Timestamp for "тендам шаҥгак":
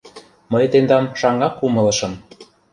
0.71-1.55